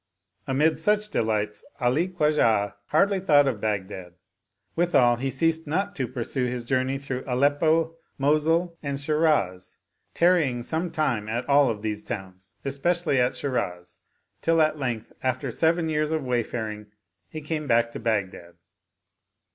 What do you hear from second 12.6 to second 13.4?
especially at